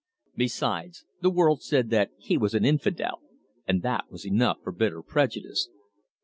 [0.35, 3.21] Besides, the world said that he was an infidel,
[3.67, 5.69] and that was enough for bitter prejudice.